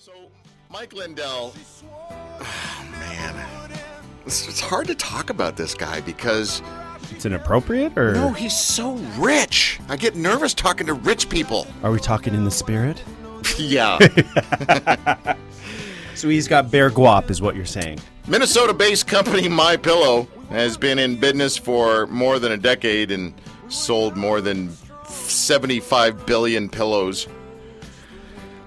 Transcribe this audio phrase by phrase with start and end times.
[0.00, 0.12] So,
[0.72, 1.52] Mike Lindell,
[1.92, 3.70] oh, man,
[4.24, 6.62] it's, it's hard to talk about this guy because
[7.10, 9.78] It's inappropriate, or no, he's so rich.
[9.90, 11.66] I get nervous talking to rich people.
[11.82, 13.04] are we talking in the spirit?
[13.58, 13.98] yeah.
[16.14, 17.98] So he's got bare guap, is what you're saying.
[18.26, 23.34] Minnesota-based company My Pillow has been in business for more than a decade and
[23.68, 24.70] sold more than
[25.06, 27.26] 75 billion pillows.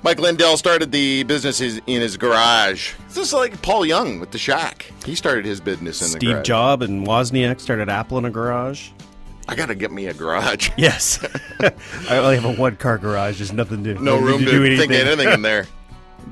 [0.04, 2.94] Mike Lindell started the business in his garage.
[3.08, 4.92] This is like Paul Young with the Shack.
[5.06, 6.20] He started his business in the garage.
[6.20, 6.46] Steve garage.
[6.46, 8.90] Jobs and Wozniak started Apple in a garage.
[9.48, 10.70] I gotta get me a garage.
[10.78, 11.26] Yes,
[12.10, 13.38] I only have a one-car garage.
[13.38, 14.90] There's nothing to No room to, do anything.
[14.90, 15.68] think anything in there.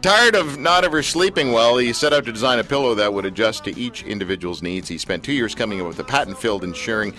[0.02, 3.26] Tired of not ever sleeping well, he set out to design a pillow that would
[3.26, 4.88] adjust to each individual's needs.
[4.90, 7.14] He spent two years coming up with a patent filled ensuring,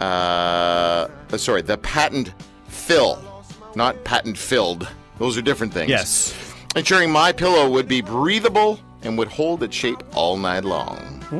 [0.00, 2.32] uh, uh, sorry, the patent
[2.66, 3.44] fill,
[3.76, 4.88] not patent filled.
[5.18, 5.90] Those are different things.
[5.90, 6.34] Yes.
[6.76, 11.14] Ensuring my pillow would be breathable and would hold its shape all night long.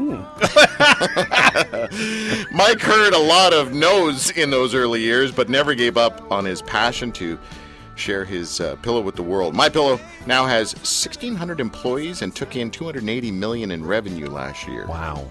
[2.53, 6.45] Mike heard a lot of no's in those early years, but never gave up on
[6.45, 7.39] his passion to
[7.97, 9.55] share his uh, pillow with the world.
[9.55, 14.87] My Pillow now has 1,600 employees and took in 280 million in revenue last year.
[14.87, 15.31] Wow.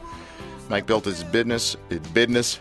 [0.69, 2.59] Mike built his business, his business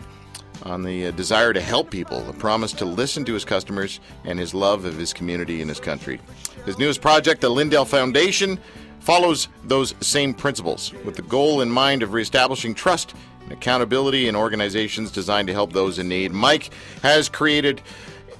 [0.67, 4.37] on the uh, desire to help people, the promise to listen to his customers, and
[4.37, 6.19] his love of his community and his country.
[6.65, 8.59] His newest project, the Lindell Foundation,
[8.99, 14.35] follows those same principles with the goal in mind of reestablishing trust and accountability in
[14.35, 16.31] organizations designed to help those in need.
[16.31, 17.81] Mike has created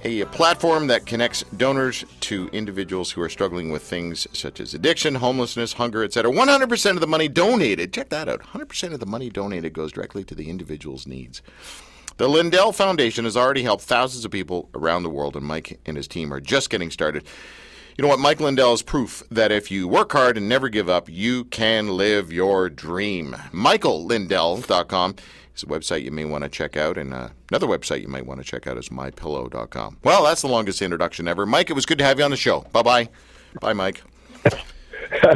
[0.03, 5.15] a platform that connects donors to individuals who are struggling with things such as addiction,
[5.15, 6.31] homelessness, hunger, etc.
[6.31, 10.23] 100% of the money donated, check that out, 100% of the money donated goes directly
[10.23, 11.41] to the individual's needs.
[12.17, 15.95] The Lindell Foundation has already helped thousands of people around the world, and Mike and
[15.95, 17.23] his team are just getting started.
[17.95, 18.19] You know what?
[18.19, 21.89] Mike Lindell is proof that if you work hard and never give up, you can
[21.89, 23.35] live your dream.
[23.51, 25.15] MichaelLindell.com
[25.55, 28.25] is a website you may want to check out, and uh, another website you might
[28.25, 29.97] want to check out is MyPillow.com.
[30.03, 31.45] Well, that's the longest introduction ever.
[31.45, 32.61] Mike, it was good to have you on the show.
[32.71, 33.09] Bye bye.
[33.61, 34.01] Bye, Mike.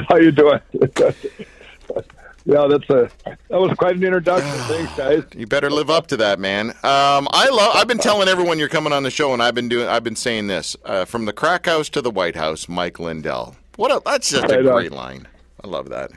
[0.10, 0.60] How you doing?
[2.46, 3.10] yeah, that's a
[3.50, 4.50] that was quite an introduction.
[4.68, 5.24] Thanks, guys.
[5.36, 6.70] You better live up to that, man.
[6.70, 7.76] Um, I love.
[7.76, 9.88] I've been telling everyone you're coming on the show, and I've been doing.
[9.88, 12.68] I've been saying this uh, from the crack house to the White House.
[12.68, 13.56] Mike Lindell.
[13.76, 15.28] What a that's just a great line.
[15.64, 16.12] I love that.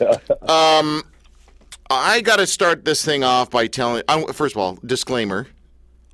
[0.48, 1.02] um,
[1.90, 4.02] I got to start this thing off by telling.
[4.08, 5.48] I, first of all, disclaimer.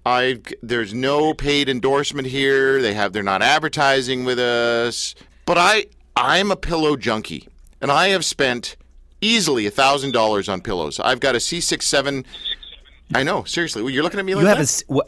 [0.06, 2.80] I there's no paid endorsement here.
[2.80, 5.14] They have they're not advertising with us.
[5.46, 5.86] But I
[6.16, 7.48] I'm a pillow junkie,
[7.80, 8.76] and I have spent
[9.24, 11.00] easily a thousand dollars on pillows.
[11.00, 12.24] I've got a C67.
[13.14, 13.92] I know, seriously.
[13.92, 14.50] You're looking at me like that.
[14.50, 14.62] You have that.
[14.62, 15.06] s- what,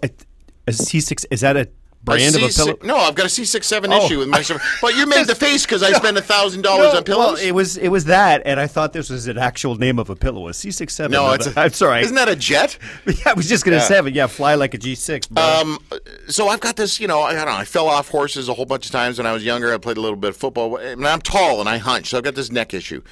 [0.67, 1.25] a C6.
[1.31, 1.69] Is that a
[2.07, 2.79] brand of a C6 pillow?
[2.85, 4.05] No, I've got a C67 Oh.
[4.07, 4.43] issue with my.
[4.81, 7.35] But you made the face because I spent a thousand dollars on pillows.
[7.35, 10.09] Well, it was it was that, and I thought this was an actual name of
[10.09, 11.11] a pillow, a C67.
[11.11, 11.55] no, No, it's.
[11.57, 12.01] I'm sorry.
[12.05, 12.79] Isn't that a jet?
[13.07, 13.83] yeah, I was just gonna Yeah.
[13.83, 15.37] say, but yeah, fly like a G6.
[15.37, 15.79] Um,
[16.29, 17.53] so I've got this, you know, I don't know.
[17.53, 19.75] I fell off horses a whole bunch of times when I was younger.
[19.75, 20.77] I played a little bit of football.
[20.77, 23.03] And I'm tall and I hunch, so I've got this neck issue.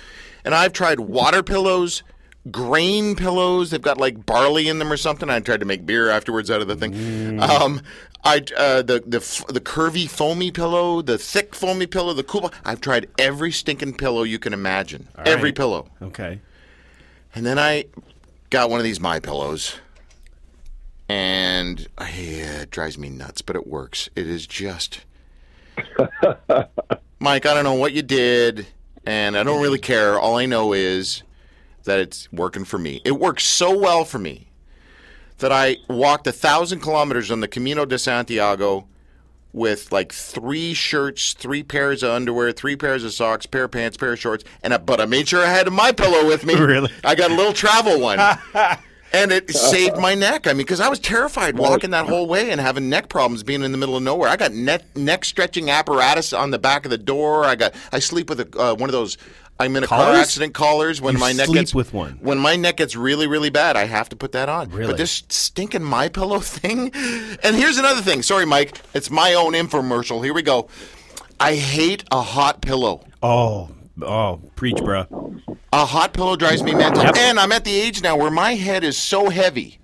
[0.44, 2.02] And I've tried water pillows,
[2.50, 3.70] grain pillows.
[3.70, 5.30] They've got like barley in them or something.
[5.30, 7.40] I tried to make beer afterwards out of the thing.
[7.40, 7.80] Um,
[8.24, 12.52] I uh, the the the curvy foamy pillow, the thick foamy pillow, the cool.
[12.64, 15.08] I've tried every stinking pillow you can imagine.
[15.18, 15.54] every right.
[15.54, 15.88] pillow.
[16.00, 16.40] okay.
[17.34, 17.86] And then I
[18.50, 19.78] got one of these My Pillows,
[21.08, 24.08] and uh, it drives me nuts, but it works.
[24.14, 25.00] It is just,
[27.18, 27.44] Mike.
[27.44, 28.68] I don't know what you did,
[29.04, 30.16] and I don't really care.
[30.16, 31.24] All I know is
[31.84, 33.00] that it's working for me.
[33.04, 34.48] It works so well for me
[35.38, 38.86] that I walked a thousand kilometers on the Camino de Santiago
[39.52, 43.96] with like three shirts, three pairs of underwear, three pairs of socks, pair of pants,
[43.96, 46.54] pair of shorts, and I, but I made sure I had my pillow with me.
[46.64, 46.90] Really?
[47.04, 48.18] I got a little travel one.
[49.12, 50.48] And it saved my neck.
[50.48, 53.62] I mean, because I was terrified walking that whole way and having neck problems being
[53.62, 54.28] in the middle of nowhere.
[54.28, 57.44] I got neck neck stretching apparatus on the back of the door.
[57.44, 59.16] I got I sleep with a, uh, one of those.
[59.58, 62.18] I'm in a car accident collars when You my neck gets with one?
[62.20, 64.70] When my neck gets really really bad, I have to put that on.
[64.70, 64.88] Really?
[64.90, 66.90] But this stinking my pillow thing.
[67.42, 68.22] And here's another thing.
[68.22, 68.80] Sorry, Mike.
[68.94, 70.24] It's my own infomercial.
[70.24, 70.68] Here we go.
[71.38, 73.04] I hate a hot pillow.
[73.22, 73.70] Oh,
[74.02, 75.06] oh, preach, bro.
[75.72, 77.02] A hot pillow drives me mental.
[77.02, 77.16] Yep.
[77.16, 79.78] And I'm at the age now where my head is so heavy.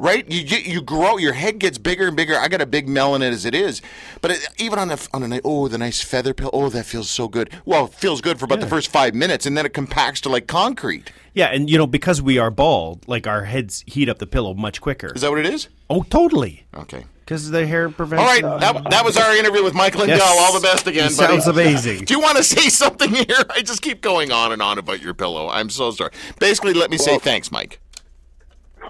[0.00, 2.36] Right, you you you grow, your head gets bigger and bigger.
[2.38, 3.82] I got a big melon as it is,
[4.20, 7.10] but it, even on a on a oh the nice feather pillow, oh that feels
[7.10, 7.50] so good.
[7.64, 10.28] Well, it feels good for about the first five minutes, and then it compacts to
[10.28, 11.10] like concrete.
[11.34, 14.54] Yeah, and you know because we are bald, like our heads heat up the pillow
[14.54, 15.12] much quicker.
[15.16, 15.68] Is that what it is?
[15.90, 16.64] Oh, totally.
[16.74, 17.04] Okay.
[17.24, 18.24] Because the hair prevention.
[18.24, 20.16] All right, that, that was our interview with Mike Lindell.
[20.16, 20.36] Yes.
[20.40, 21.32] All the best again, He buddy.
[21.34, 22.04] sounds amazing.
[22.06, 23.26] Do you want to say something here?
[23.50, 25.48] I just keep going on and on about your pillow.
[25.48, 26.12] I'm so sorry.
[26.38, 27.80] Basically, let me say thanks, Mike.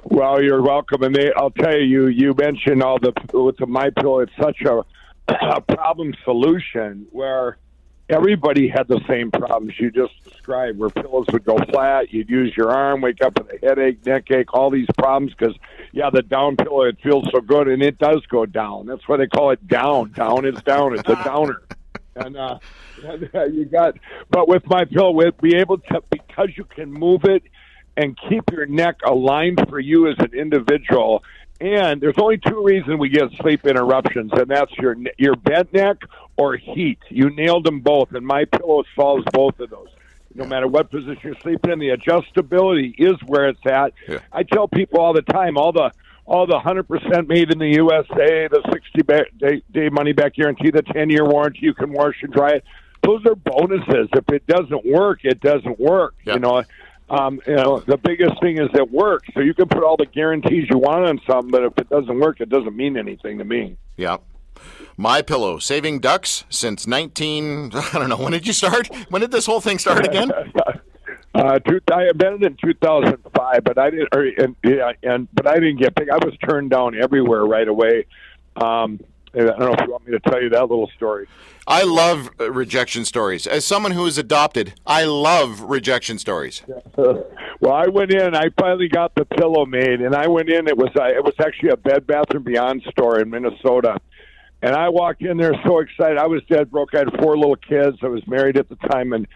[0.04, 1.02] Well, you're welcome.
[1.02, 4.20] And they, I'll tell you, you mentioned all the with the my pillow.
[4.20, 4.84] It's such a,
[5.28, 7.58] a problem solution where
[8.08, 12.12] everybody had the same problems you just described, where pillows would go flat.
[12.12, 15.56] You'd use your arm, wake up with a headache, neck ache, all these problems because
[15.92, 18.86] yeah, the down pillow it feels so good and it does go down.
[18.86, 20.12] That's why they call it down.
[20.12, 20.94] Down is down.
[20.98, 21.62] It's a downer.
[22.16, 22.58] And uh,
[23.04, 23.94] and, uh, you got,
[24.28, 27.44] but with my pillow, with be able to because you can move it
[27.98, 31.24] and keep your neck aligned for you as an individual.
[31.60, 35.96] And there's only two reasons we get sleep interruptions, and that's your your bent neck
[36.36, 37.00] or heat.
[37.08, 39.88] You nailed them both, and my pillow solves both of those.
[40.34, 43.92] No matter what position you're sleeping in, the adjustability is where it's at.
[44.06, 44.20] Yeah.
[44.32, 45.90] I tell people all the time, all the
[46.26, 50.34] all the hundred percent made in the USA, the sixty ba- day, day money back
[50.34, 52.64] guarantee, the ten year warranty, you can wash and dry it.
[53.02, 54.08] Those are bonuses.
[54.12, 56.14] If it doesn't work, it doesn't work.
[56.24, 56.34] Yeah.
[56.34, 56.62] You know,
[57.10, 59.28] um, you know, the biggest thing is it works.
[59.34, 62.18] So you can put all the guarantees you want on something, but if it doesn't
[62.18, 63.76] work, it doesn't mean anything to me.
[63.96, 64.18] Yeah.
[64.96, 67.70] My pillow, saving ducks since 19.
[67.74, 68.16] I don't know.
[68.16, 68.88] When did you start?
[69.10, 70.30] When did this whole thing start again?
[71.34, 74.08] Uh, two, I invented in 2005, but I didn't.
[74.12, 76.10] Or, and, yeah, and but I didn't get picked.
[76.10, 78.06] I was turned down everywhere right away.
[78.56, 78.98] Um,
[79.40, 81.26] I don't know if you want me to tell you that little story.
[81.66, 83.46] I love uh, rejection stories.
[83.46, 86.62] As someone who is adopted, I love rejection stories.
[86.96, 88.34] well, I went in.
[88.34, 90.66] I finally got the pillow made, and I went in.
[90.66, 93.98] It was uh, it was actually a Bed Bath and Beyond store in Minnesota,
[94.62, 96.16] and I walked in there so excited.
[96.18, 96.94] I was dead broke.
[96.94, 97.98] I had four little kids.
[98.02, 99.28] I was married at the time, and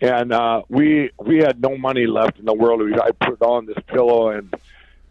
[0.00, 2.82] and uh, we we had no money left in the world.
[3.00, 4.54] I put on this pillow, and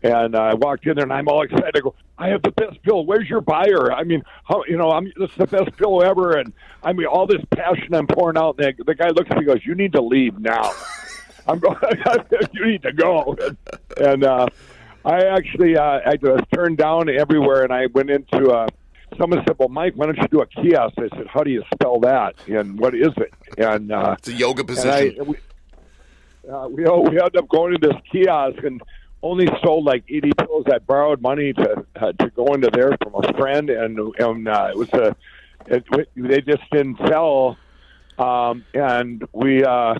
[0.01, 1.71] and uh, I walked in there, and I'm all excited.
[1.75, 3.01] I go, I have the best pillow.
[3.01, 3.91] Where's your buyer?
[3.91, 6.53] I mean, how you know, I'm this is the best pillow ever, and
[6.83, 8.59] I mean, all this passion I'm pouring out.
[8.59, 10.71] And the, the guy looks at me, and goes, "You need to leave now."
[11.47, 11.77] I'm going.
[12.53, 13.35] you need to go.
[13.97, 14.47] And, uh,
[15.03, 18.49] I actually uh, I was turned down everywhere, and I went into.
[18.49, 18.67] Uh,
[19.17, 21.63] someone said, "Well, Mike, why don't you do a kiosk?" I said, "How do you
[21.73, 22.35] spell that?
[22.47, 25.15] And what is it?" And uh, It's a yoga position.
[25.19, 25.37] I, we,
[26.51, 28.81] uh, we we ended up going to this kiosk and
[29.21, 30.66] only sold like 80 pills.
[30.71, 34.69] I borrowed money to uh, to go into there from a friend, and and uh,
[34.71, 35.16] it was a
[35.68, 35.86] it,
[36.16, 37.57] they just didn't sell.
[38.18, 39.95] Um, and we uh,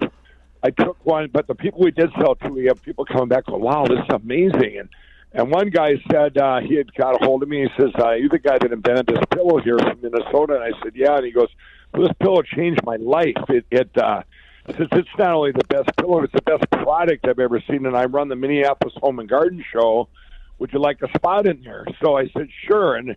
[0.62, 3.46] I took one, but the people we did sell to, we have people coming back
[3.46, 4.90] going, "Wow, this is amazing!" And
[5.32, 7.62] and one guy said uh, he had got a hold of me.
[7.62, 10.72] He says, uh, "You're the guy that invented this pillow here from Minnesota." And I
[10.84, 11.50] said, "Yeah." And he goes,
[11.94, 13.38] well, "This pillow changed my life.
[13.50, 14.24] It it uh,
[14.78, 17.86] it's not only the best pillow, it's the best product I've ever seen.
[17.86, 20.08] And I run the Minneapolis Home and Garden Show.
[20.60, 23.16] Would you like a spot in there?" So I said, "Sure." And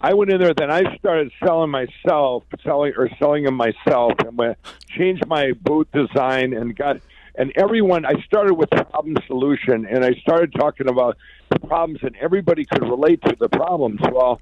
[0.00, 0.54] I went in there.
[0.54, 4.58] Then I started selling myself, selling or selling them myself, and went,
[4.88, 7.00] changed my booth design and got.
[7.36, 11.16] And everyone, I started with problem solution, and I started talking about
[11.48, 14.00] the problems, and everybody could relate to the problems.
[14.12, 14.40] Well,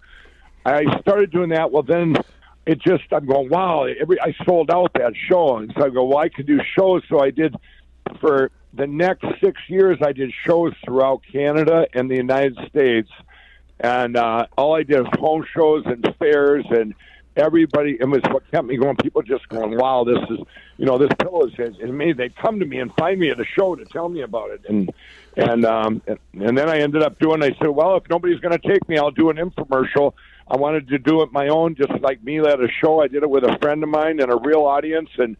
[0.66, 1.70] I started doing that.
[1.70, 2.16] Well, then
[2.66, 3.84] it just I'm going, wow!
[3.84, 7.02] Every I sold out that show, and so I go, well, I could do shows.
[7.08, 7.56] So I did
[8.20, 9.98] for the next six years.
[10.02, 13.10] I did shows throughout Canada and the United States,
[13.80, 16.94] and uh, all I did was home shows and fairs and
[17.36, 20.38] everybody it was what kept me going people just going wow this is
[20.76, 23.40] you know this pillow is and me they'd come to me and find me at
[23.40, 24.92] a show to tell me about it and
[25.36, 28.68] and um and, then i ended up doing i said well if nobody's going to
[28.68, 30.12] take me i'll do an infomercial
[30.52, 33.24] i wanted to do it my own just like me at a show i did
[33.24, 35.36] it with a friend of mine and a real audience and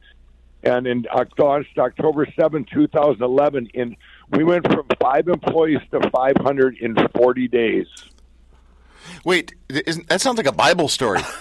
[0.65, 1.07] and in
[1.39, 3.97] launched october 7 2011 and
[4.31, 7.87] we went from five employees to 500 in 40 days
[9.25, 11.21] Wait, isn't, that sounds like a Bible story.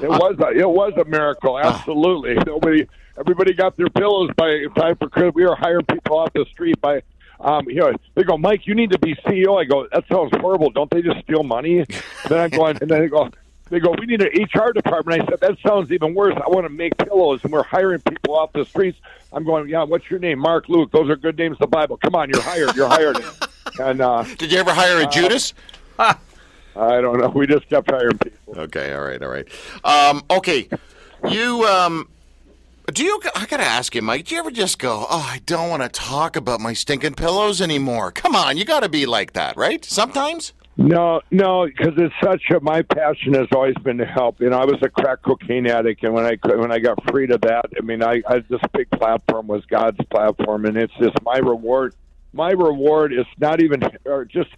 [0.00, 1.76] It was a, it was a miracle, ah.
[1.76, 2.34] absolutely.
[2.34, 2.86] Nobody,
[3.18, 5.34] everybody got their pillows by time for Christmas.
[5.34, 7.02] We were hiring people off the street by,
[7.40, 9.60] um, you know, they go, Mike, you need to be CEO.
[9.60, 10.70] I go, that sounds horrible.
[10.70, 11.80] Don't they just steal money?
[11.80, 11.88] And
[12.28, 13.30] then I go, and then they go,
[13.70, 15.22] they go, we need an HR department.
[15.22, 16.34] I said, that sounds even worse.
[16.34, 18.98] I want to make pillows, and we're hiring people off the streets.
[19.32, 19.84] I'm going, yeah.
[19.84, 20.38] What's your name?
[20.38, 20.90] Mark, Luke.
[20.90, 21.96] Those are good names in the Bible.
[21.98, 22.74] Come on, you're hired.
[22.74, 23.18] You're hired.
[23.78, 25.52] And uh, Did you ever hire a Judas?
[25.98, 26.16] I
[26.74, 27.28] don't know.
[27.28, 28.58] We just kept hiring people.
[28.58, 29.46] Okay, all right, all right.
[29.84, 30.68] Um, okay,
[31.28, 32.08] you um,
[32.92, 33.20] do you?
[33.34, 34.26] I gotta ask you, Mike.
[34.26, 37.60] Do you ever just go, "Oh, I don't want to talk about my stinking pillows
[37.60, 38.12] anymore"?
[38.12, 39.84] Come on, you got to be like that, right?
[39.84, 40.52] Sometimes.
[40.80, 44.40] No, no, because it's such a my passion has always been to help.
[44.40, 47.32] You know, I was a crack cocaine addict, and when I when I got freed
[47.32, 51.16] of that, I mean, I, I this big platform was God's platform, and it's just
[51.24, 51.96] my reward.
[52.32, 54.50] My reward is not even or just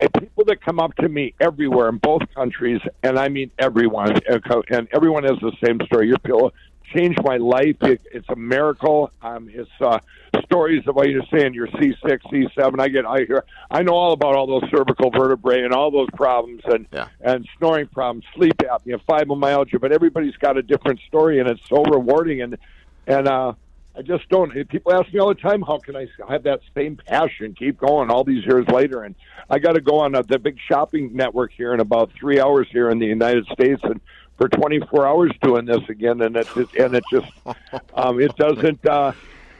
[0.00, 4.20] eh, people that come up to me everywhere in both countries, and I mean everyone,
[4.28, 6.06] eh, and everyone has the same story.
[6.06, 6.52] Your pillow
[6.94, 7.76] changed my life.
[7.82, 9.10] It, it's a miracle.
[9.22, 9.98] Um, it's uh,
[10.44, 11.54] stories of what you're saying.
[11.54, 12.80] You're C6, C7.
[12.80, 13.06] I get.
[13.06, 13.44] I hear.
[13.70, 17.08] I know all about all those cervical vertebrae and all those problems and Yeah.
[17.20, 19.80] and snoring problems, sleep apnea, fibromyalgia.
[19.80, 22.42] But everybody's got a different story, and it's so rewarding.
[22.42, 22.58] And
[23.06, 23.52] and uh,
[23.96, 24.52] I just don't.
[24.68, 28.10] People ask me all the time, how can I have that same passion, keep going
[28.10, 29.04] all these years later?
[29.04, 29.14] And
[29.48, 32.68] I got to go on uh, the big shopping network here in about three hours
[32.70, 34.00] here in the United States, and
[34.36, 37.32] for 24 hours doing this again, and it just and it just
[37.94, 38.86] um, it doesn't.
[38.86, 39.12] Uh,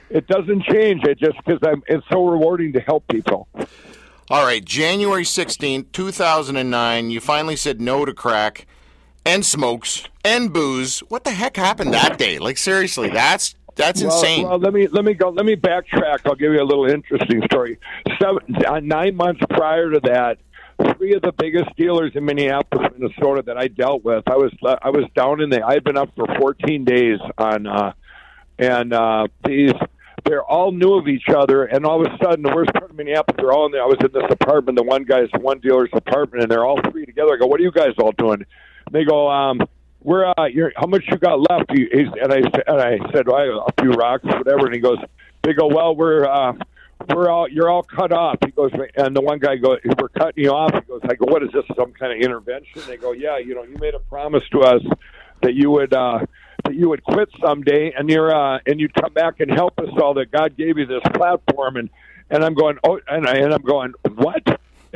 [0.09, 1.03] it doesn't change.
[1.03, 1.81] It just because I'm.
[1.87, 3.47] It's so rewarding to help people.
[4.29, 8.67] All right, January 16th, 2009, you finally said no to crack
[9.25, 10.99] and smokes and booze.
[11.07, 12.37] What the heck happened that day?
[12.37, 14.47] Like seriously, that's that's Well, insane.
[14.47, 15.29] Well, let me let me go.
[15.29, 16.19] Let me backtrack.
[16.25, 17.77] I'll give you a little interesting story.
[18.19, 20.37] Seven, uh, nine months prior to that,
[20.97, 24.89] three of the biggest dealers in Minneapolis, Minnesota, that I dealt with, I was I
[24.89, 25.65] was down in the.
[25.65, 27.93] I had been up for 14 days on, uh,
[28.59, 29.73] and uh, these
[30.25, 32.97] they're all knew of each other, and all of a sudden, the worst part of
[32.97, 33.83] Minneapolis, they're all in there.
[33.83, 37.05] I was in this apartment, the one guy's one dealer's apartment, and they're all three
[37.05, 37.33] together.
[37.33, 38.45] I go, "What are you guys all doing?"
[38.91, 39.61] They go, um,
[40.07, 42.37] "We're uh, you're, how much you got left?" He, he's, and I
[42.71, 44.99] and I said, well, "I have a few rocks, whatever." And he goes,
[45.43, 46.53] "They go, well, we're." Uh,
[47.13, 48.37] we're all you're all cut off.
[48.43, 51.25] He goes, and the one guy goes, "We're cutting you off." He goes, "I go,
[51.27, 51.63] what is this?
[51.75, 54.81] Some kind of intervention?" They go, "Yeah, you know, you made a promise to us
[55.43, 56.19] that you would uh,
[56.65, 59.89] that you would quit someday, and you're uh, and you'd come back and help us
[60.01, 60.15] all.
[60.15, 61.89] That God gave you this platform." And
[62.31, 64.43] and I'm going, "Oh," and, I, and I'm going, "What?"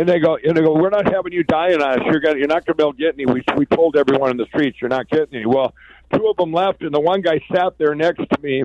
[0.01, 2.05] And they go, and they go, "We're not having you dying on us.
[2.09, 4.37] You're gonna, you're not gonna be able to get any." We we told everyone in
[4.37, 5.75] the streets, "You're not getting any." Well,
[6.11, 8.61] two of them left, and the one guy sat there next to me.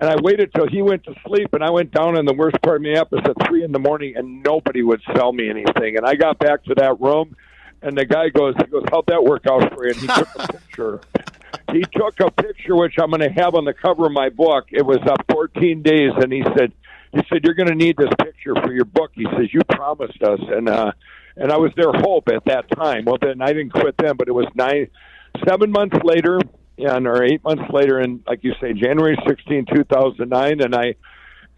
[0.00, 2.56] And I waited till he went to sleep, and I went down in the worst
[2.62, 5.98] part of Minneapolis at three in the morning, and nobody would sell me anything.
[5.98, 7.36] And I got back to that room,
[7.82, 10.28] and the guy goes, "He goes, how'd that work out for you?" And he took
[10.36, 11.00] a picture.
[11.70, 14.68] He took a picture, which I'm going to have on the cover of my book.
[14.70, 16.72] It was up 14 days, and he said,
[17.12, 20.22] "He said you're going to need this picture for your book." He says, "You promised
[20.22, 20.92] us," and uh,
[21.36, 23.04] and I was their hope at that time.
[23.04, 24.88] Well, then I didn't quit then, but it was nine,
[25.46, 26.40] seven months later
[26.78, 30.94] and or eight months later, and like you say, January 16, 2009, and I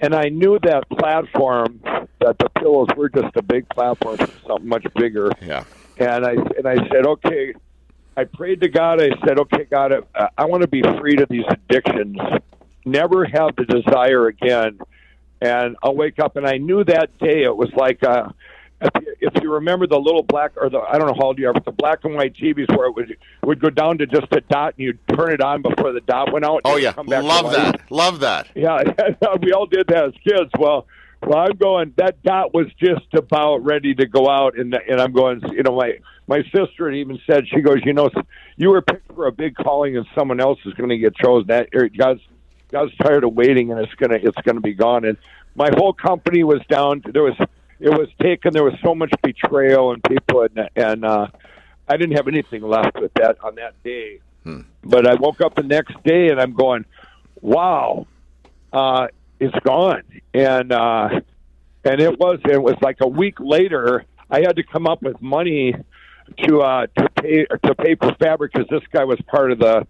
[0.00, 1.80] and I knew that platform
[2.20, 5.30] that the pillows were just a big platform for something much bigger.
[5.40, 5.64] yeah.
[5.98, 7.54] And I and I said, okay.
[8.16, 9.02] I prayed to God.
[9.02, 12.16] I said, okay, God, I, I want to be free to these addictions.
[12.84, 14.78] Never have the desire again.
[15.44, 18.02] And I'll wake up, and I knew that day it was like.
[18.02, 18.30] Uh,
[18.80, 21.38] if you, if you remember the little black or the I don't know how old
[21.38, 24.06] you are, but the black and white TVs where it would would go down to
[24.06, 26.62] just a dot and you'd turn it on before the dot went out.
[26.64, 26.92] Oh yeah.
[26.92, 27.90] come back to Love that.
[27.90, 28.48] Love that.
[28.56, 28.82] Yeah,
[29.40, 30.50] we all did that as kids.
[30.58, 30.86] Well,
[31.22, 31.94] well, I'm going.
[31.96, 35.40] That dot was just about ready to go out, and and I'm going.
[35.52, 38.10] You know, my my sister had even said she goes, you know,
[38.56, 41.48] you were picked for a big calling, and someone else is going to get chosen.
[41.48, 41.88] That or
[42.70, 45.04] God's God's tired of waiting, and it's gonna it's gonna be gone.
[45.04, 45.16] And
[45.54, 47.02] my whole company was down.
[47.04, 47.36] There was
[47.80, 48.52] it was taken.
[48.52, 51.28] There was so much betrayal, and people, and and uh,
[51.88, 54.20] I didn't have anything left with that on that day.
[54.82, 56.84] But I woke up the next day, and I'm going,
[57.40, 58.06] wow
[58.74, 59.06] uh,
[59.38, 60.02] it's gone.
[60.34, 61.20] And uh,
[61.84, 64.04] and it was it was like a week later.
[64.30, 65.74] I had to come up with money
[66.44, 69.86] to uh, to pay to pay for fabric because this guy was part of the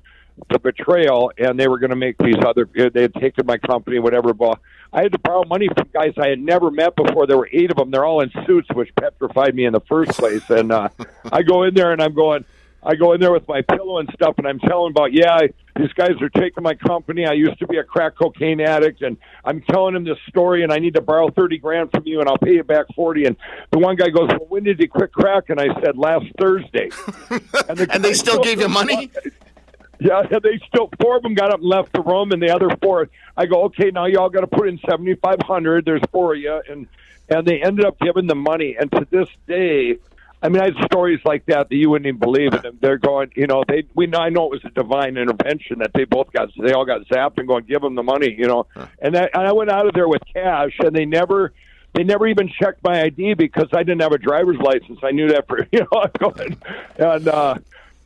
[0.50, 2.68] the betrayal, and they were going to make these other.
[2.74, 4.34] They had taken my company, whatever.
[4.34, 4.58] But
[4.92, 7.26] I had to borrow money from guys I had never met before.
[7.26, 7.90] There were eight of them.
[7.90, 10.48] They're all in suits, which petrified me in the first place.
[10.50, 10.88] And uh,
[11.32, 12.44] I go in there and I'm going.
[12.86, 15.48] I go in there with my pillow and stuff, and I'm telling about, yeah, I,
[15.74, 17.24] these guys are taking my company.
[17.24, 20.70] I used to be a crack cocaine addict, and I'm telling them this story, and
[20.70, 23.24] I need to borrow thirty grand from you, and I'll pay you back forty.
[23.24, 23.36] And
[23.70, 26.90] the one guy goes, "Well, when did he quit crack?" And I said, "Last Thursday."
[27.66, 29.10] And, the And they still gave you money?
[30.00, 32.70] Yeah, they still four of them got up and left the room, and the other
[32.82, 33.08] four.
[33.36, 35.84] I go, okay, now y'all got to put in seventy five hundred.
[35.84, 36.86] There's four of you, and
[37.28, 38.76] and they ended up giving the money.
[38.78, 39.98] And to this day,
[40.42, 42.52] I mean, I had stories like that that you wouldn't even believe.
[42.52, 45.78] And they're going, you know, they we know I know it was a divine intervention
[45.78, 46.50] that they both got.
[46.56, 48.66] They all got zapped and going, give them the money, you know.
[49.00, 51.52] And, that, and I went out of there with cash, and they never.
[51.94, 54.98] They never even checked my ID because I didn't have a driver's license.
[55.04, 56.00] I knew that for you know.
[56.02, 56.56] I'm going,
[56.98, 57.54] and uh,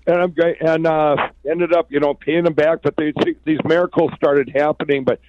[0.08, 1.16] and I'm great, and uh,
[1.48, 2.78] ended up, you know, paying them back.
[2.82, 3.12] But they,
[3.44, 5.04] these miracles started happening.
[5.04, 5.20] But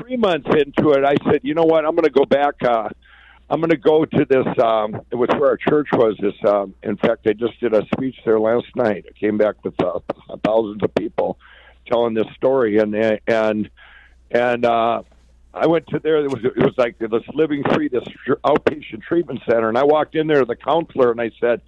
[0.00, 1.84] three months into it, I said, you know what?
[1.84, 2.54] I'm going to go back.
[2.60, 2.88] Uh,
[3.48, 4.46] I'm going to go to this.
[4.60, 6.16] Um, it was where our church was.
[6.20, 9.06] This, um, in fact, I just did a speech there last night.
[9.08, 10.00] I came back with uh,
[10.44, 11.38] thousands of people
[11.86, 12.96] telling this story, and
[13.28, 13.70] and
[14.32, 15.04] and uh,
[15.54, 16.24] I went to there.
[16.24, 18.02] It was it was like this Living Free, this
[18.44, 21.60] outpatient treatment center, and I walked in there the counselor, and I said,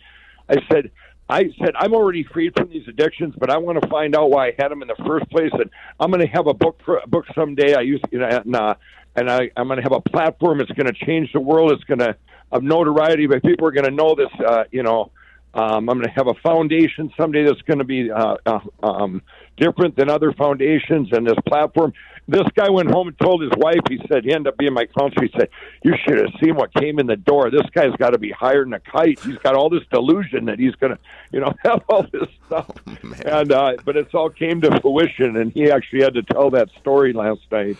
[0.49, 0.91] I said.
[1.29, 4.49] I said I'm already freed from these addictions, but I want to find out why
[4.49, 5.71] I had them in the first place, and
[6.01, 7.75] I'm going to have a book for, a book someday.
[7.75, 8.75] I use you know, and, uh,
[9.15, 10.61] and I, I'm going to have a platform.
[10.61, 11.73] It's going to change the world.
[11.73, 12.17] It's going to
[12.53, 14.31] have notoriety, but people are going to know this.
[14.47, 15.11] Uh, you know,
[15.55, 19.23] um, I'm going to have a foundation someday that's going to be uh, uh, um,
[19.57, 21.93] different than other foundations and this platform.
[22.29, 24.85] This guy went home and told his wife, he said, he ended up being my
[24.85, 25.27] counselor.
[25.27, 25.49] He said,
[25.83, 27.51] You should have seen what came in the door.
[27.51, 29.19] This guy's got to be higher than a kite.
[29.21, 30.99] He's got all this delusion that he's going to,
[31.33, 32.71] you know, have all this stuff.
[32.87, 36.51] Oh, and, uh, but it's all came to fruition, and he actually had to tell
[36.51, 37.79] that story last night.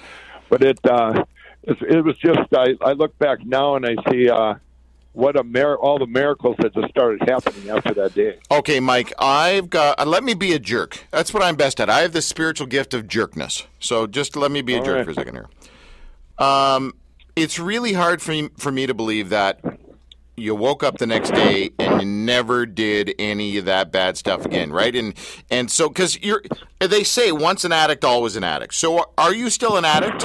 [0.49, 1.25] But it, uh,
[1.65, 4.55] it, it was just, I, I look back now and I see, uh,
[5.19, 8.39] what a mir- all the miracles that just started happening after that day.
[8.53, 9.99] Okay, Mike, I've got.
[9.99, 11.05] Uh, let me be a jerk.
[11.11, 11.91] That's what I'm best at.
[11.91, 13.67] I have the spiritual gift of jerkness.
[13.81, 15.05] So just let me be a all jerk right.
[15.05, 15.49] for a second here.
[16.39, 16.95] Um,
[17.35, 19.61] it's really hard for me, for me to believe that
[20.37, 24.47] you woke up the next day and you never did any of that bad stuff
[24.47, 24.95] again, right?
[24.95, 25.15] And
[25.51, 26.45] and so because you're,
[26.79, 28.73] they say once an addict, always an addict.
[28.75, 30.25] So are you still an addict?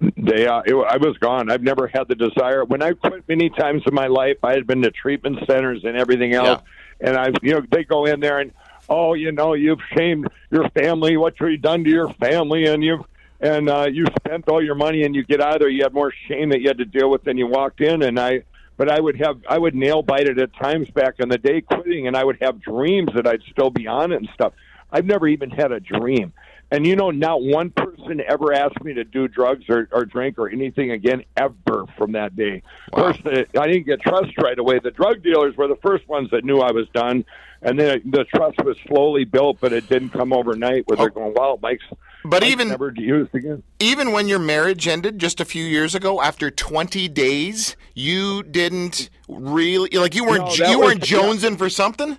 [0.00, 1.50] They, uh, it, I was gone.
[1.50, 2.64] I've never had the desire.
[2.64, 5.96] When I quit many times in my life, I had been to treatment centers and
[5.96, 6.62] everything else,
[7.00, 7.08] yeah.
[7.08, 8.52] and I, you know, they go in there and,
[8.88, 11.16] oh, you know, you've shamed your family.
[11.16, 13.04] What you done to your family, and you've
[13.40, 15.68] and uh, you spent all your money, and you get out of there.
[15.68, 18.18] You had more shame that you had to deal with than you walked in, and
[18.18, 18.42] I.
[18.76, 21.62] But I would have, I would nail bite it at times back in the day
[21.62, 24.52] quitting, and I would have dreams that I'd still be on it and stuff.
[24.92, 26.32] I've never even had a dream.
[26.70, 27.97] And you know, not one person
[28.28, 32.36] ever asked me to do drugs or, or drink or anything again ever from that
[32.36, 32.62] day.
[32.92, 33.12] Wow.
[33.12, 34.78] Course, I didn't get trust right away.
[34.78, 37.24] The drug dealers were the first ones that knew I was done,
[37.62, 40.86] and then the trust was slowly built, but it didn't come overnight.
[40.86, 41.10] Where they're oh.
[41.10, 41.84] going, "Wow, Mike's."
[42.24, 43.62] But Mike's even never used again.
[43.78, 49.10] Even when your marriage ended just a few years ago, after twenty days, you didn't
[49.28, 52.18] really like you weren't no, you weren't jonesing for something.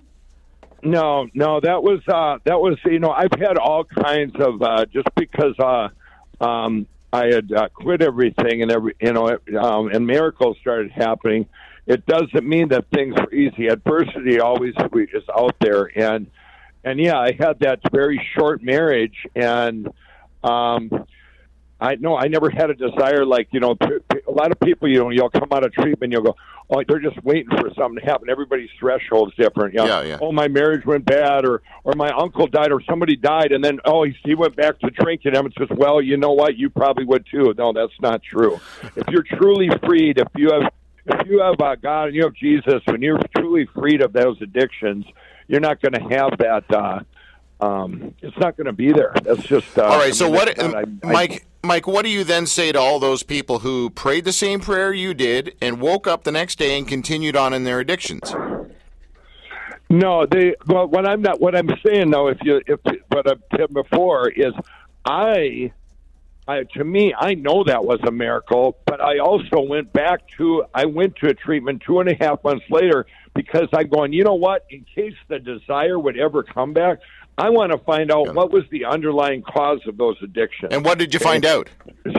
[0.82, 4.86] No, no, that was uh, that was you know I've had all kinds of uh,
[4.86, 5.88] just because uh,
[6.42, 11.46] um, I had uh, quit everything and every you know um, and miracles started happening.
[11.86, 13.66] It doesn't mean that things were easy.
[13.66, 16.28] Adversity always is out there, and
[16.84, 19.88] and yeah, I had that very short marriage, and
[20.42, 20.90] um,
[21.80, 23.76] I no, I never had a desire like you know.
[24.28, 26.36] A lot of people, you know, you'll come out of treatment, you'll go,
[26.68, 28.28] oh, they're just waiting for something to happen.
[28.28, 29.74] Everybody's threshold's different.
[29.74, 29.86] You know?
[29.86, 30.18] Yeah, yeah.
[30.20, 33.80] Oh, my marriage went bad, or or my uncle died, or somebody died, and then
[33.84, 35.36] oh, he, he went back to drinking.
[35.36, 36.56] And it's just well, you know what?
[36.56, 37.54] You probably would too.
[37.56, 38.60] No, that's not true.
[38.96, 40.72] if you're truly freed, if you have
[41.06, 44.40] if you have uh, God and you have Jesus, when you're truly freed of those
[44.40, 45.06] addictions,
[45.48, 46.64] you're not going to have that.
[46.70, 47.00] Uh,
[47.60, 49.12] um, it's not going to be there.
[49.22, 50.02] That's just uh, all right.
[50.02, 51.46] I mean, so what, not, I, Mike?
[51.62, 54.92] Mike, what do you then say to all those people who prayed the same prayer
[54.92, 58.34] you did and woke up the next day and continued on in their addictions?
[59.90, 60.54] No, they.
[60.66, 61.40] Well, what I'm not.
[61.40, 64.54] What I'm saying though, if you, if what I've said before is,
[65.04, 65.72] I,
[66.46, 70.64] I, to me, I know that was a miracle, but I also went back to.
[70.72, 74.12] I went to a treatment two and a half months later because I'm going.
[74.12, 74.64] You know what?
[74.70, 77.00] In case the desire would ever come back,
[77.40, 80.72] I want to find out what was the underlying cause of those addictions.
[80.72, 81.70] And what did you find out?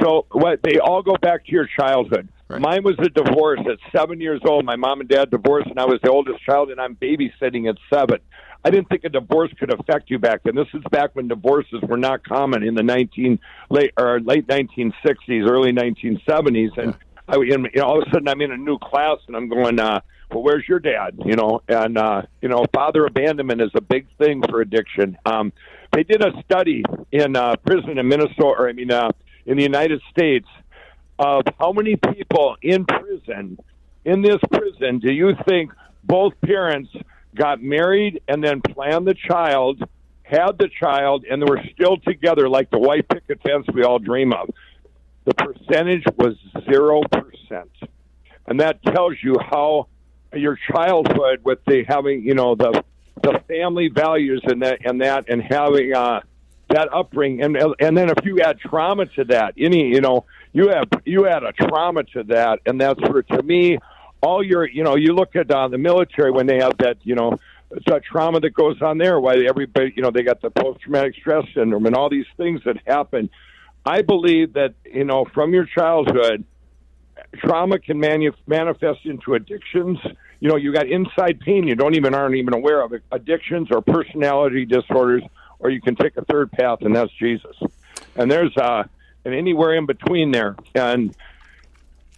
[0.01, 2.27] So, what they all go back to your childhood.
[2.47, 2.59] Right.
[2.59, 4.65] Mine was a divorce at seven years old.
[4.65, 7.77] My mom and dad divorced, and I was the oldest child, and I'm babysitting at
[7.93, 8.19] seven.
[8.65, 10.55] I didn't think a divorce could affect you back then.
[10.55, 14.93] This is back when divorces were not common in the nineteen late or late nineteen
[15.05, 17.10] sixties, early nineteen seventies, and yeah.
[17.31, 19.79] I, you know, all of a sudden I'm in a new class, and I'm going.
[19.79, 21.19] uh well, where's your dad?
[21.25, 25.17] You know, and uh, you know, father abandonment is a big thing for addiction.
[25.25, 25.51] Um,
[25.91, 29.11] they did a study in uh, prison in Minnesota, or I mean, uh,
[29.45, 30.47] in the United States,
[31.19, 33.59] of how many people in prison,
[34.05, 35.71] in this prison, do you think
[36.03, 36.89] both parents
[37.35, 39.83] got married and then planned the child,
[40.23, 43.99] had the child, and they were still together like the white picket fence we all
[43.99, 44.49] dream of?
[45.25, 46.35] The percentage was
[46.69, 47.71] zero percent,
[48.47, 49.87] and that tells you how
[50.33, 52.83] your childhood with the having you know the
[53.21, 56.21] the family values and that and that and having uh
[56.69, 57.43] that upbringing.
[57.43, 61.27] And and then if you add trauma to that any you know you have you
[61.27, 63.77] add a trauma to that and that's where to me
[64.21, 67.15] all your you know you look at uh, the military when they have that you
[67.15, 67.37] know
[67.69, 71.15] the trauma that goes on there why everybody you know they got the post traumatic
[71.15, 73.29] stress syndrome and all these things that happen
[73.85, 76.43] i believe that you know from your childhood
[77.37, 79.97] trauma can manu- manifest into addictions.
[80.39, 83.81] You know, you got inside pain you don't even aren't even aware of addictions or
[83.81, 85.23] personality disorders,
[85.59, 87.55] or you can take a third path, and that's Jesus.
[88.15, 88.83] And there's uh,
[89.23, 90.55] and anywhere in between there.
[90.73, 91.15] And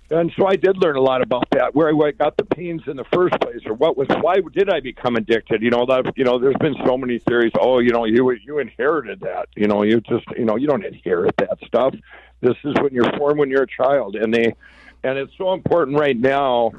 [0.09, 2.97] and so I did learn a lot about that, where I got the pains in
[2.97, 5.61] the first place, or what was why did I become addicted?
[5.61, 7.51] You know, that you know, there's been so many theories.
[7.59, 9.49] Oh, you know, you you inherited that.
[9.55, 11.95] You know, you just you know, you don't inherit that stuff.
[12.41, 14.53] This is when you're formed when you're a child, and they,
[15.03, 16.71] and it's so important right now.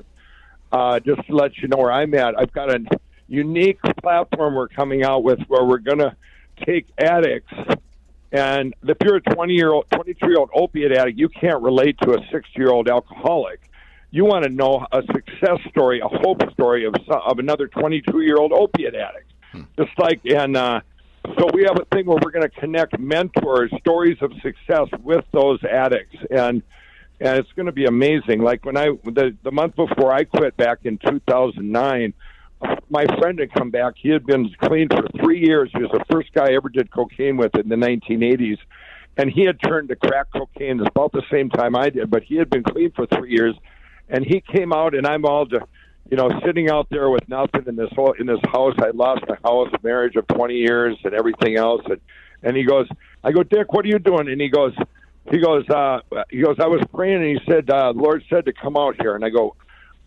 [0.70, 2.84] Uh, just to let you know where I'm at, I've got a
[3.28, 6.16] unique platform we're coming out with where we're to
[6.66, 7.54] take addicts
[8.34, 11.96] and if you're a 20 year old, 23 year old opiate addict, you can't relate
[12.00, 13.60] to a 60 year old alcoholic.
[14.10, 18.36] You want to know a success story, a hope story of of another 22 year
[18.36, 19.32] old opiate addict.
[19.52, 19.62] Hmm.
[19.78, 20.80] Just like and uh,
[21.38, 25.24] so we have a thing where we're going to connect mentors, stories of success with
[25.32, 26.60] those addicts, and
[27.20, 28.42] and it's going to be amazing.
[28.42, 32.14] Like when I the the month before I quit back in 2009
[32.90, 33.94] my friend had come back.
[33.96, 35.70] He had been clean for three years.
[35.74, 38.58] He was the first guy I ever did cocaine with in the 1980s.
[39.16, 42.36] And he had turned to crack cocaine about the same time I did, but he
[42.36, 43.54] had been clean for three years.
[44.08, 47.76] And he came out, and I'm all, you know, sitting out there with nothing in
[47.76, 48.74] this whole in this house.
[48.78, 51.82] I lost my house, marriage of 20 years, and everything else.
[51.86, 52.00] And
[52.42, 52.86] and he goes,
[53.22, 54.28] I go, Dick, what are you doing?
[54.28, 54.74] And he goes,
[55.30, 56.00] he goes, uh,
[56.30, 59.00] he goes, I was praying, and he said, uh, the Lord said to come out
[59.00, 59.14] here.
[59.14, 59.56] And I go,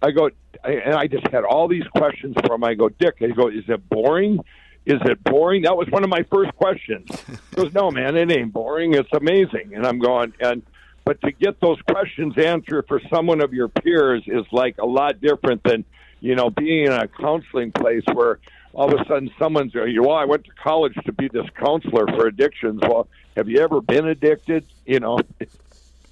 [0.02, 0.30] I go,
[0.64, 2.64] and I just had all these questions for him.
[2.64, 4.40] I go, Dick, I go, is it boring?
[4.86, 5.64] Is it boring?
[5.64, 7.10] That was one of my first questions.
[7.50, 8.94] He goes, no, man, it ain't boring.
[8.94, 9.74] It's amazing.
[9.74, 10.62] And I'm going, and
[11.08, 15.22] but to get those questions answered for someone of your peers is like a lot
[15.22, 15.86] different than
[16.20, 18.40] you know being in a counseling place where
[18.74, 22.28] all of a sudden someone's well i went to college to be this counselor for
[22.28, 23.08] addictions well
[23.38, 25.18] have you ever been addicted you know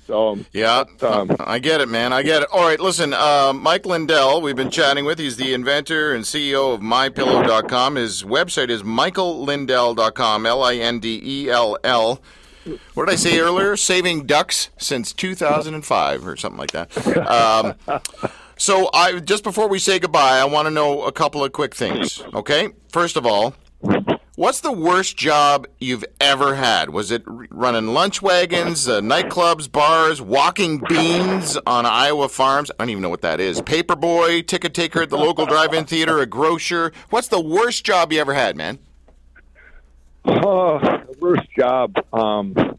[0.05, 2.13] so yeah, um, I get it, man.
[2.13, 2.49] I get it.
[2.51, 5.19] All right, listen, uh, Mike Lindell, we've been chatting with.
[5.19, 7.95] He's the inventor and CEO of MyPillow.com.
[7.95, 10.45] His website is michaellindell.com.
[10.45, 12.21] L I N D E L L.
[12.95, 13.75] What did I say earlier?
[13.75, 17.27] Saving ducks since 2005 or something like that.
[17.27, 17.75] Um,
[18.57, 21.75] so I just before we say goodbye, I want to know a couple of quick
[21.75, 22.23] things.
[22.33, 23.53] Okay, first of all.
[24.37, 26.89] What's the worst job you've ever had?
[26.89, 32.69] Was it running lunch wagons, uh, nightclubs, bars, walking beans on Iowa farms?
[32.71, 33.61] I don't even know what that is.
[33.61, 36.91] Paperboy, ticket taker at the local drive-in theater, a grocer.
[37.11, 38.79] What's the worst job you ever had, man?
[40.25, 41.95] Oh, the worst job.
[42.11, 42.77] Um,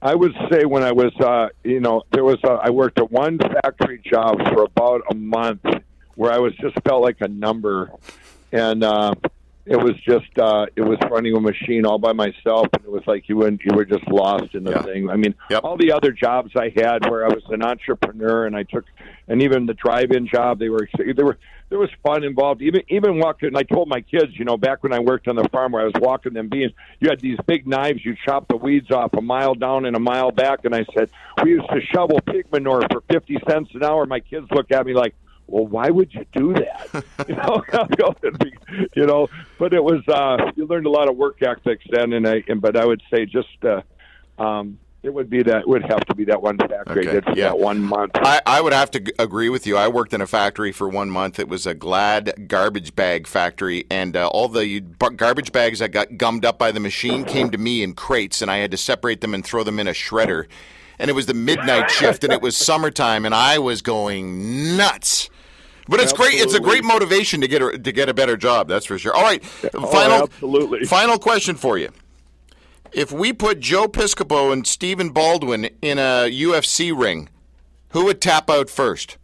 [0.00, 3.12] I would say when I was, uh, you know, there was a, I worked at
[3.12, 5.66] one factory job for about a month
[6.14, 7.90] where I was just felt like a number,
[8.52, 8.82] and.
[8.82, 9.14] Uh,
[9.68, 13.02] it was just uh it was running a machine all by myself and it was
[13.06, 14.82] like you went you were just lost in the yeah.
[14.82, 15.62] thing i mean yep.
[15.62, 18.84] all the other jobs i had where i was an entrepreneur and i took
[19.28, 22.80] and even the drive in job they were there were there was fun involved even
[22.88, 25.72] even walking i told my kids you know back when i worked on the farm
[25.72, 28.90] where i was walking them beans you had these big knives you chop the weeds
[28.90, 31.10] off a mile down and a mile back and i said
[31.42, 34.86] we used to shovel pig manure for fifty cents an hour my kids look at
[34.86, 35.14] me like
[35.48, 37.04] well, why would you do that?
[37.28, 37.62] you know,
[38.94, 39.28] you know.
[39.58, 42.44] But it was uh, you learned a lot of work ethics then, and I.
[42.48, 43.82] And, but I would say just uh,
[44.40, 47.12] um, it would be that it would have to be that one factory okay.
[47.12, 47.44] did for yeah.
[47.44, 48.12] that one month.
[48.16, 49.76] I, I would have to agree with you.
[49.76, 51.38] I worked in a factory for one month.
[51.38, 56.18] It was a Glad garbage bag factory, and uh, all the garbage bags that got
[56.18, 59.20] gummed up by the machine came to me in crates, and I had to separate
[59.20, 60.46] them and throw them in a shredder.
[60.98, 65.30] And it was the midnight shift, and it was summertime, and I was going nuts.
[65.88, 66.38] But it's absolutely.
[66.38, 66.46] great.
[66.46, 68.68] It's a great motivation to get a, to get a better job.
[68.68, 69.14] That's for sure.
[69.14, 69.42] All right,
[69.74, 70.84] oh, final absolutely.
[70.84, 71.90] Final question for you:
[72.92, 77.30] If we put Joe Piscopo and Stephen Baldwin in a UFC ring,
[77.90, 79.16] who would tap out first?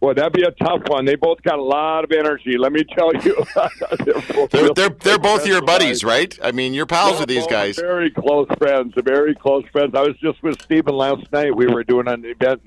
[0.00, 1.04] Well, that'd be a tough one.
[1.04, 2.56] They both got a lot of energy.
[2.56, 6.36] Let me tell you, they're, they're, they're, they're both your buddies, right?
[6.42, 7.76] I mean, you're pals with these guys.
[7.76, 8.94] Very close friends.
[9.04, 9.94] Very close friends.
[9.94, 11.54] I was just with Stephen last night.
[11.54, 12.62] We were doing an event,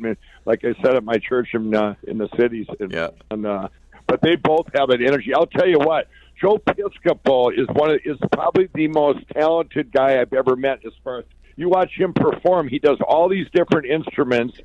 [0.45, 2.67] like I said, at my church in uh, in the cities.
[2.79, 3.09] And, yeah.
[3.31, 3.69] And, uh,
[4.07, 5.33] but they both have an energy.
[5.33, 6.07] I'll tell you what.
[6.41, 10.85] Joe Piscopo is one of, is probably the most talented guy I've ever met.
[10.85, 11.25] As far as
[11.55, 14.57] you watch him perform, he does all these different instruments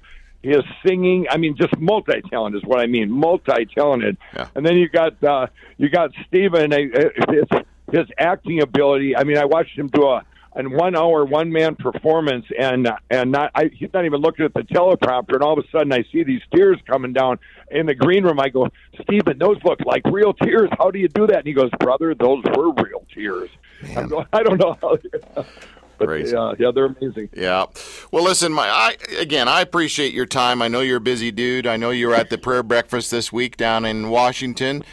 [0.42, 1.26] He his singing.
[1.30, 4.16] I mean, just multi-talented is what I mean, multi-talented.
[4.34, 4.48] Yeah.
[4.54, 6.72] And then you got uh, you got Stephen.
[6.72, 7.46] His
[7.92, 9.16] his acting ability.
[9.16, 10.24] I mean, I watched him do a
[10.58, 14.52] an one hour one man performance and and not I, he's not even looking at
[14.52, 17.38] the teleprompter and all of a sudden I see these tears coming down
[17.70, 18.68] in the green room I go
[19.02, 22.14] Stephen those look like real tears how do you do that and he goes brother
[22.14, 23.48] those were real tears
[23.96, 24.98] I'm going, I don't know how
[25.98, 27.28] but yeah, yeah, they're amazing.
[27.34, 27.66] Yeah.
[28.10, 30.62] Well, listen, my I again, I appreciate your time.
[30.62, 31.66] I know you're a busy dude.
[31.66, 34.84] I know you were at the prayer breakfast this week down in Washington.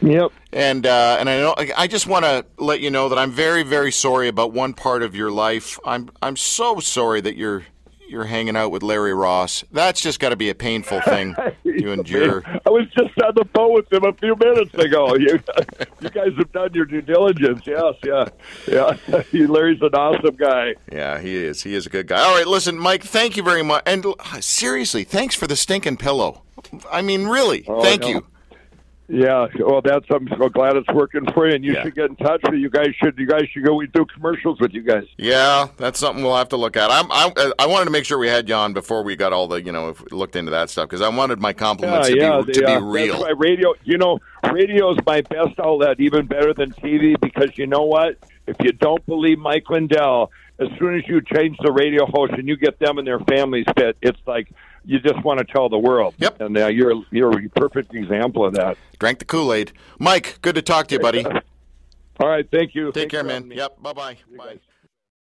[0.00, 0.32] Yep.
[0.56, 3.62] And uh, and I know I just want to let you know that I'm very
[3.62, 5.78] very sorry about one part of your life.
[5.84, 7.66] I'm I'm so sorry that you're
[8.08, 9.64] you're hanging out with Larry Ross.
[9.70, 12.42] That's just got to be a painful thing to endure.
[12.46, 15.14] I was just on the phone with him a few minutes ago.
[15.20, 15.40] You,
[16.00, 17.62] you guys have done your due diligence.
[17.66, 18.28] Yes, yeah,
[18.66, 19.22] yeah.
[19.46, 20.74] Larry's an awesome guy.
[20.90, 21.64] Yeah, he is.
[21.64, 22.20] He is a good guy.
[22.24, 23.02] All right, listen, Mike.
[23.02, 23.82] Thank you very much.
[23.84, 26.44] And uh, seriously, thanks for the stinking pillow.
[26.90, 28.08] I mean, really, Oh, thank no.
[28.08, 28.26] you.
[29.08, 31.84] Yeah, well, that's I'm so glad it's working for you, and you Yeah.
[31.84, 32.88] should get in touch with you guys.
[33.00, 33.74] Should you guys should go?
[33.74, 35.04] We do commercials with you guys.
[35.16, 36.90] Yeah, that's something we'll have to look at.
[36.90, 39.46] I'm, I, I wanted to make sure we had you on before we got all
[39.46, 42.52] the, you know, looked into that stuff because I wanted my compliments to, be, the,
[42.60, 43.20] to uh, be real.
[43.20, 43.74] Why radio.
[43.84, 44.18] You know,
[44.52, 48.16] radio is my best outlet, even better than TV, because you know what?
[48.48, 52.48] If you don't believe Mike Lindell, as soon as you change the radio host and
[52.48, 54.48] you get them and their families fit, it's like
[54.86, 56.14] you just want to tell the world.
[56.18, 56.40] Yep.
[56.40, 58.78] And uh, you're you're a perfect example of that.
[58.98, 59.72] Drank the Kool Aid.
[59.98, 61.24] Mike, good to talk to you, buddy.
[62.20, 62.86] All right, thank you.
[62.86, 63.50] Take Thanks care, man.
[63.50, 63.82] Yep.
[63.82, 64.16] Bye-bye.
[64.38, 64.58] Bye.